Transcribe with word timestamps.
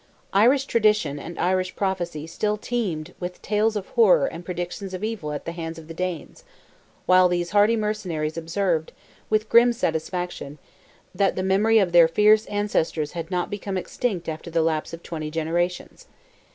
Irish 0.33 0.65
tradition 0.65 1.19
and 1.19 1.37
Irish 1.37 1.75
prophecy 1.75 2.25
still 2.25 2.57
teemed 2.57 3.13
with 3.19 3.39
tales 3.43 3.75
of 3.75 3.85
terror 3.93 4.25
and 4.25 4.43
predictions 4.43 4.95
of 4.95 5.03
evil 5.03 5.31
at 5.31 5.45
the 5.45 5.51
hands 5.51 5.77
of 5.77 5.87
the 5.87 5.93
Danes, 5.93 6.43
while 7.05 7.29
these 7.29 7.51
hardy 7.51 7.75
mercenaries 7.75 8.35
observed, 8.35 8.93
with 9.29 9.47
grim 9.47 9.71
satisfaction, 9.71 10.57
that 11.13 11.35
the 11.35 11.43
memory 11.43 11.77
of 11.77 11.91
their 11.91 12.07
fierce 12.07 12.47
ancestors 12.47 13.11
had 13.11 13.29
not 13.29 13.51
become 13.51 13.77
extinct 13.77 14.27
after 14.27 14.49
the 14.49 14.63
lapse 14.63 14.91
of 14.91 15.03
twenty 15.03 15.29
generations. 15.29 16.07